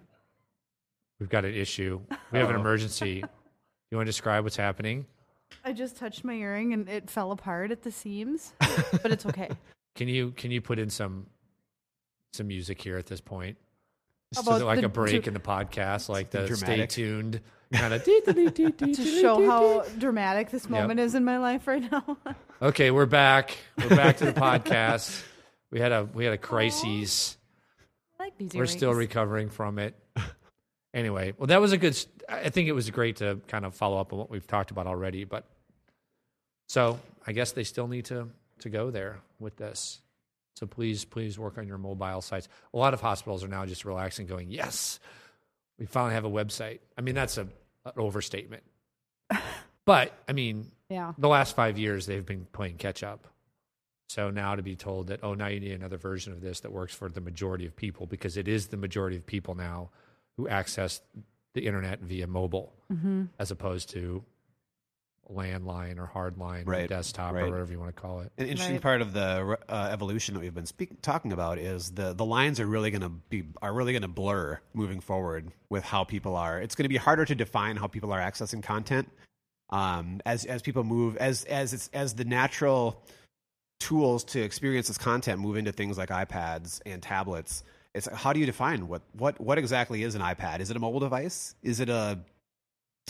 [1.19, 2.01] We've got an issue.
[2.31, 2.61] We have an oh.
[2.61, 3.25] emergency.
[3.93, 5.07] You want to describe what's happening?
[5.65, 8.53] I just touched my earring and it fell apart at the seams,
[9.01, 9.49] but it's okay.
[9.95, 11.27] Can you can you put in some
[12.37, 13.57] some music here at this point?
[14.33, 16.91] So like the a break two- in the podcast, like the Dramatic.
[16.91, 17.41] stay tuned
[17.73, 18.05] kind of.
[18.05, 20.71] to show how dramatic this Yep.
[20.71, 22.17] moment is in my life right now.
[22.63, 23.55] Okay, we're back.
[23.77, 25.23] We're back to the podcast.
[25.71, 27.37] We had a we had a crisis.
[28.19, 29.95] I like these We're still recovering from it.
[30.95, 32.03] Anyway, well, that was a good.
[32.31, 34.87] I think it was great to kind of follow up on what we've talked about
[34.87, 35.25] already.
[35.25, 35.45] But
[36.69, 40.01] so I guess they still need to to go there with this.
[40.57, 42.49] So please, please work on your mobile sites.
[42.73, 44.99] A lot of hospitals are now just relaxing, going, "Yes,
[45.79, 47.43] we finally have a website." I mean, that's a
[47.85, 48.63] an overstatement.
[49.85, 51.13] But I mean, Yeah.
[51.17, 53.29] the last five years they've been playing catch up.
[54.09, 56.73] So now to be told that, oh, now you need another version of this that
[56.73, 59.91] works for the majority of people because it is the majority of people now
[60.37, 61.01] who access
[61.55, 63.25] the internet via mobile Mm-hmm.
[63.39, 64.25] as opposed to
[65.31, 67.45] landline or hardline or desktop right.
[67.45, 68.33] or whatever you want to call it.
[68.39, 68.83] An interesting Right.
[68.83, 72.61] part of the uh, evolution that we've been speak- talking about is the the lines
[72.61, 76.37] are really going to be are really going to blur moving forward with how people
[76.37, 76.61] are.
[76.61, 79.09] It's going to be harder to define how people are accessing content
[79.71, 83.03] um, as as people move as as it's as the natural
[83.81, 87.63] tools to experience this content move into things like iPads and tablets.
[87.95, 90.61] It's how do you define what what what exactly is an iPad?
[90.61, 91.55] Is it a mobile device?
[91.63, 92.36] Is it a yeah,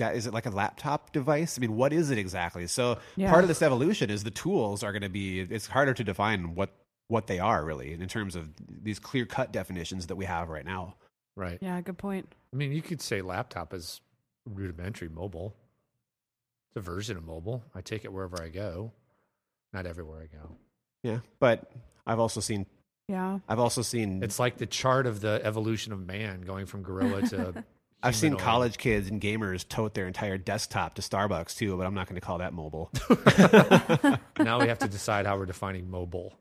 [0.00, 1.58] is it like a laptop device?
[1.58, 2.66] I mean, what is it exactly?
[2.66, 3.30] So Yeah.
[3.30, 5.40] part of this evolution is the tools are going to be.
[5.40, 6.70] It's harder to define what
[7.08, 8.48] what they are really in terms of
[8.82, 10.96] these clear cut definitions that we have right now.
[11.36, 11.56] Right.
[11.60, 12.34] Yeah, good point.
[12.52, 14.00] I mean, you could say laptop is
[14.44, 15.54] rudimentary mobile.
[16.74, 17.62] It's a version of mobile.
[17.76, 18.92] I take it wherever I go,
[19.72, 20.56] not everywhere I go.
[21.04, 21.70] Yeah, but
[22.06, 22.66] I've also seen
[23.08, 23.38] Yeah.
[23.48, 27.22] I've also seen It's like the chart of the evolution of man going from gorilla
[27.28, 27.64] to.
[28.06, 28.44] I've seen humanoid.
[28.44, 32.20] college kids and gamers tote their entire desktop to Starbucks too, but I'm not going
[32.20, 32.90] to call that mobile.
[34.38, 36.34] now we have to decide how we're defining mobile.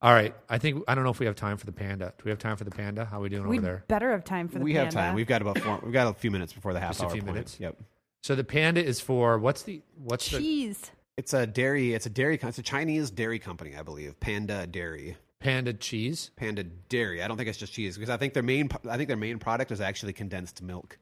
[0.00, 0.34] All right.
[0.48, 2.14] I think I don't know if we have time for the panda.
[2.16, 3.04] Do we have time for the panda?
[3.04, 3.84] How are we doing We over there?
[3.88, 4.64] better have time for the panda.
[4.64, 5.14] we have time.
[5.14, 7.22] We've got about four, we've got a few minutes before the half Just a few
[7.22, 7.34] point.
[7.34, 7.58] minutes?
[7.58, 7.76] Yep.
[8.22, 10.90] So the panda is for what's the what's the cheese.
[11.16, 11.94] It's a dairy.
[11.94, 12.38] It's a dairy.
[12.40, 14.20] It's a Chinese dairy company, I believe.
[14.20, 15.16] Panda Dairy.
[15.40, 16.30] Panda cheese?
[16.36, 17.22] Panda Dairy.
[17.22, 18.68] I don't think it's just cheese because I think their main.
[18.88, 20.98] I think their main product is actually condensed milk.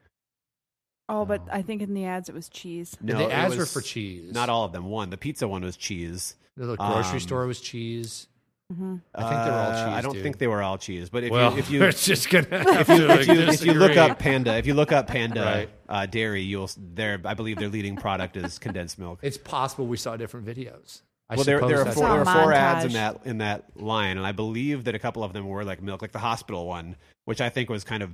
[1.09, 2.97] Oh, but I think in the ads it was cheese.
[3.01, 4.33] No, the ads were for cheese.
[4.33, 4.87] Not all of them.
[4.87, 6.35] One, the pizza one was cheese.
[6.57, 8.27] The grocery um, store was cheese.
[8.75, 9.95] hmm I think they were all Uh, cheese.
[9.95, 10.23] I don't dude.
[10.25, 12.89] think they were all cheese, but if well, you if you we're just gonna if
[12.89, 15.71] you, if you, if you look up Panda, if you look up Panda Right.
[15.89, 19.21] uh, Dairy, you'll their I believe their leading product is condensed milk.
[19.23, 21.03] it's possible we saw different videos.
[21.29, 24.17] I well, there, there are four, there are four ads in that in that line,
[24.17, 26.97] and I believe that a couple of them were like milk, like the hospital one,
[27.25, 28.11] which I think was kind of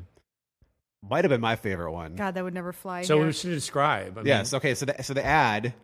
[1.09, 2.15] might have been my favorite one.
[2.15, 3.03] God, that would never fly.
[3.03, 3.27] So here.
[3.27, 4.17] we should describe.
[4.17, 4.55] I mean, Yes.
[4.55, 4.75] Okay.
[4.75, 5.75] So the so the ad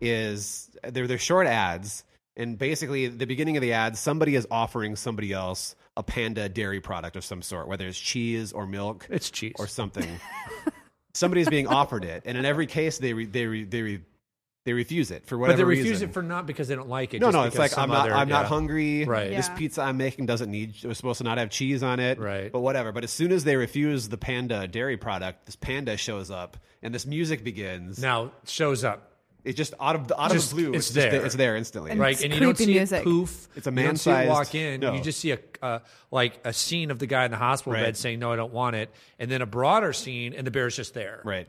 [0.00, 2.02] is they're they're short ads,
[2.36, 6.48] and basically at the beginning of the ad, somebody is offering somebody else a panda
[6.48, 9.54] dairy product of some sort, whether it's cheese or milk it's cheese.
[9.58, 10.08] or something.
[11.14, 14.00] Somebody's being offered it, and in every case, they re, they re, they re,
[14.68, 15.56] they refuse it for whatever.
[15.56, 16.10] but they refuse reason.
[16.10, 17.20] it for not because they don't like it.
[17.20, 17.44] no, just no.
[17.44, 18.48] It's like I'm not other- I'm not yeah.
[18.48, 19.04] hungry.
[19.06, 19.30] Right.
[19.30, 19.54] This Yeah.
[19.56, 20.74] pizza I'm making doesn't need.
[20.82, 22.18] It was supposed to not have cheese on it.
[22.18, 22.52] Right.
[22.52, 22.92] But whatever.
[22.92, 26.94] But as soon as they refuse the panda dairy product, this panda shows up, and
[26.94, 27.98] this music begins.
[27.98, 29.12] Now shows up
[29.44, 30.74] It just out of the out Just- of the blue.
[30.74, 31.24] it's It's, just there.
[31.24, 31.90] it's there instantly.
[31.92, 33.00] And right, It's and you don't creepy see music.
[33.00, 33.48] it poof.
[33.56, 34.80] It's a You don't see it man-sized- walk in.
[34.80, 34.92] no.
[34.94, 35.78] You just see a uh,
[36.10, 37.84] like a scene of the guy in the hospital Right.
[37.86, 40.76] bed saying, "No, I don't want it," and then a broader scene, and the bear's
[40.76, 41.20] just there.
[41.24, 41.48] Right.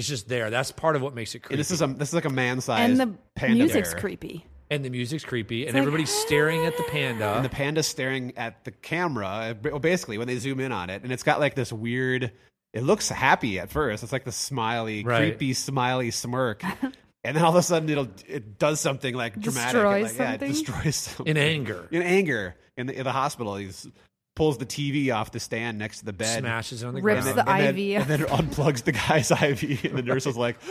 [0.00, 0.50] It's just there.
[0.50, 1.54] That's part of what makes it creepy.
[1.54, 4.00] And this is a this is like a man sized and the panda music's bear.
[4.00, 4.44] creepy.
[4.70, 7.34] and the music's creepy, and like, everybody's staring at the panda.
[7.36, 11.02] And the panda's staring at the camera, uh, basically when they zoom in on it,
[11.02, 12.32] and it's got like this weird.
[12.72, 14.02] It looks happy at first.
[14.04, 15.18] It's like the smiley, Right.
[15.36, 16.62] creepy, smiley smirk,
[17.24, 20.24] and then all of a sudden it'll it does something like dramatic, Destroys like, yeah,
[20.24, 20.48] it something?
[20.52, 21.26] destroys something.
[21.26, 23.56] in anger, in anger in the in the hospital.
[23.56, 23.86] He's
[24.34, 27.22] pulls the TV off the stand next to the bed, smashes it on the Rips
[27.24, 27.38] ground.
[27.38, 28.00] the and then, IV.
[28.02, 30.56] and then unplugs the guy's IV, and the nurse is like,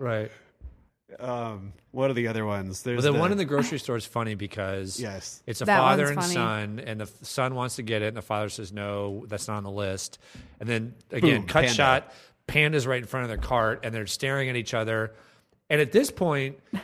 [0.00, 0.30] right.
[1.18, 4.04] um, "What are the other ones?" There's Well, the, one in the grocery store is
[4.06, 5.42] funny because Yes.
[5.46, 6.34] it's a That father and funny.
[6.34, 9.56] son, and the son wants to get it, and the father says no, that's not
[9.58, 10.18] on the list.
[10.60, 11.74] And then again, Boom, cut panda.
[11.74, 12.12] shot,
[12.46, 15.12] panda's right in front of their cart, and they're staring at each other.
[15.70, 16.80] And at this point, y-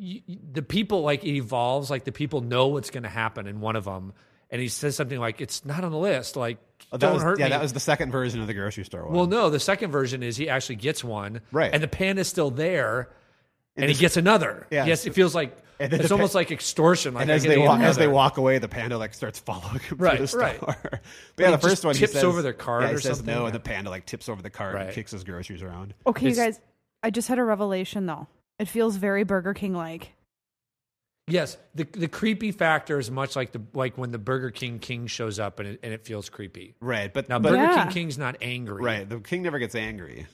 [0.00, 3.60] y- the people like it evolves, like the people know what's going to happen in
[3.60, 4.12] one of them,
[4.50, 6.58] and he says something like, "It's not on the list, like
[6.92, 9.04] Oh, don't was, hurt yeah, me." that was the second version of the grocery store
[9.06, 9.14] one.
[9.14, 11.70] well, no, the second version is he actually gets one, Right.
[11.72, 13.10] And the panda's still there,
[13.76, 14.66] and, this- he gets another.
[14.70, 14.86] Yeah.
[14.86, 17.14] Yes, it feels like And it's the pa- almost like extortion.
[17.14, 19.38] Like and as they to get walk, as they walk away, the panda like starts
[19.38, 20.40] following him Right, through the store.
[20.42, 20.58] right.
[20.62, 21.00] but
[21.38, 23.18] yeah, the first just one he tips says, over their cart yeah, he or says
[23.18, 25.94] something, no, and the panda like tips over the cart and kicks his groceries around.
[26.06, 26.60] Okay, you guys.
[27.02, 28.26] I just had a revelation though.
[28.58, 30.12] It feels very Burger King like.
[31.28, 35.06] Yes, the the creepy factor is much like the like when the Burger King King
[35.06, 36.74] shows up and it, and it feels creepy.
[36.80, 37.84] Right, but Now but Burger Yeah.
[37.84, 38.82] King King's not angry.
[38.82, 40.26] right, the king never gets angry.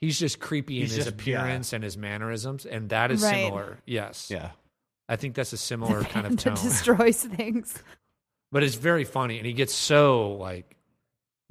[0.00, 3.44] He's just creepy He's in his just- appearance and his mannerisms, and that is Right.
[3.44, 3.78] similar.
[3.86, 4.50] Yes, Yeah,
[5.08, 6.54] I think that's a similar kind of Panda tone.
[6.54, 7.82] destroys things.
[8.52, 10.76] but it's very funny, and he gets so like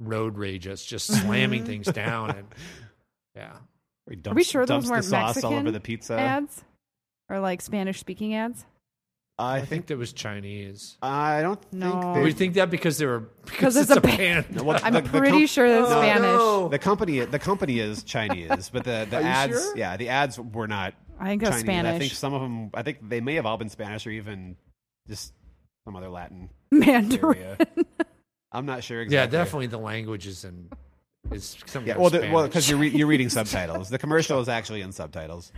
[0.00, 1.26] road rageous, just mm-hmm.
[1.26, 2.46] slamming things down, and
[3.36, 3.52] yeah,
[4.08, 6.14] He Are we sure those dumps weren't sauce all over Mexican the pizza.
[6.18, 6.64] ads
[7.30, 8.66] or like Spanish speaking ads?
[9.38, 10.98] I I think think that was Chinese.
[11.00, 12.12] I don't No.
[12.14, 14.64] think We think that because they were because it's it's, a a pan- pan.
[14.66, 16.22] well, I'm the- the pretty com- sure that's No, Spanish.
[16.22, 16.68] no.
[16.68, 19.76] The company, the company is Chinese, but the, the Are you ads, sure?
[19.78, 20.92] yeah, the ads were not.
[21.18, 21.68] I think that's Chinese.
[21.70, 21.98] I Spanish.
[22.00, 22.70] think some of them.
[22.74, 24.56] I think they may have all been Spanish or even
[25.08, 25.32] just
[25.86, 27.38] some other Latin Mandarin.
[27.42, 27.56] area.
[28.52, 30.68] I'm not sure Yeah, definitely the language is in
[31.30, 33.88] is some Yeah, well, of the, well, because you're re- you're reading subtitles.
[33.88, 35.52] The commercial is actually in subtitles.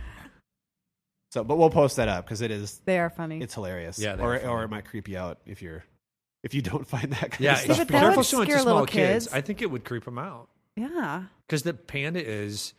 [1.33, 3.41] So, but we'll post that up because it is They are funny.
[3.41, 3.97] it's hilarious.
[3.97, 4.47] Yeah, they or funny.
[4.47, 5.83] or it might creep you out if you're
[6.43, 7.77] if you don't find that kind yeah, of See, stuff.
[7.79, 9.25] but be that careful would showing it to scare small little kids.
[9.25, 9.33] kids.
[9.33, 11.23] I think it would creep them out yeah.
[11.47, 12.75] because the panda is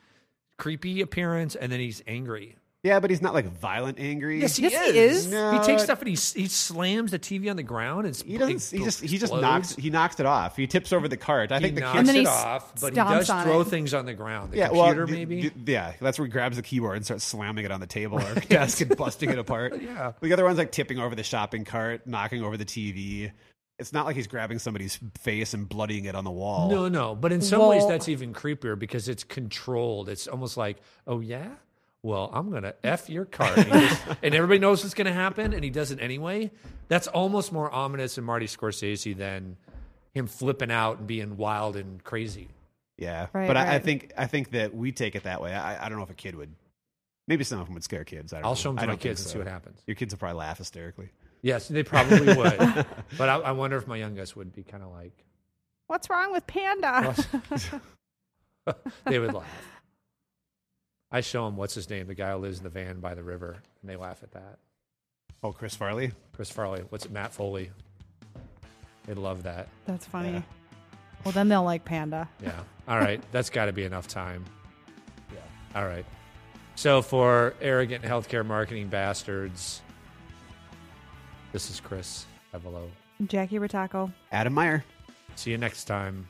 [0.57, 2.55] creepy appearance and then he's angry.
[2.85, 4.41] Yeah, but he's not like violent angry.
[4.43, 4.93] Yes, he Yes, is.
[4.95, 5.27] he is.
[5.29, 5.53] No.
[5.59, 8.79] He takes stuff and he he slams the TV on the ground and He doesn't.
[8.79, 10.55] He just he just knocks he knocks it off.
[10.57, 11.51] He tips over the cart.
[11.51, 12.09] I He think the knocks kids.
[12.13, 13.69] then it off, but he stomps does on throw it.
[13.69, 14.53] things on the ground.
[14.53, 15.49] The yeah, well, computer d- maybe.
[15.51, 18.21] d- yeah, that's where he grabs the keyboard and starts slamming it on the table
[18.21, 19.75] or desk and busting it apart.
[19.81, 20.13] Yeah.
[20.21, 23.33] The other one's like tipping over the shopping cart, knocking over the TV.
[23.79, 26.71] It's not like he's grabbing somebody's face and bloodying it on the wall.
[26.71, 27.15] No, no.
[27.15, 30.09] But in some ways, Well- that's even creepier because it's controlled.
[30.11, 31.49] It's almost like, oh, yeah?
[32.05, 33.57] Well, I'm going to F your cart.
[33.57, 36.51] And, just- and everybody knows what's going to happen, and he does it anyway.
[36.89, 39.57] That's almost more ominous in Marty Scorsese than
[40.13, 42.49] him flipping out and being wild and crazy.
[42.99, 45.53] Yeah, Right, but I, I think I think that we take it that way.
[45.53, 46.55] I, I don't know if a kid would.
[47.27, 48.33] Maybe some of them would scare kids.
[48.33, 48.55] I don't I'll know.
[48.57, 49.81] show them I to my don't think kids and see what happens.
[49.87, 51.09] Your kids will probably laugh hysterically.
[51.43, 52.59] Yes, they probably would.
[53.19, 55.25] but I, I wonder if my youngest would be kind of like,
[55.87, 57.15] What's wrong with Panda?
[59.07, 59.47] they would laugh.
[61.15, 63.23] I show them what's his name, the guy who lives in the van by the
[63.23, 64.59] river, and they laugh at that.
[65.45, 66.11] Oh, Chris Farley.
[66.33, 67.71] Chris Farley, what's it, Matt Foley?
[69.07, 69.69] They love that.
[69.87, 70.33] That's funny.
[70.33, 70.43] Yeah.
[71.25, 72.29] Well, then they'll like Panda.
[72.43, 72.59] Yeah.
[72.89, 73.23] All right.
[73.31, 74.45] That's got to be enough time.
[75.33, 75.81] Yeah.
[75.81, 76.05] All right.
[76.75, 79.83] So for arrogant healthcare marketing bastards,
[81.53, 82.89] this is Chris Bevolo.
[83.29, 84.13] Jackie Rataco.
[84.33, 84.85] Adam Meyer.
[85.37, 86.27] See you next time.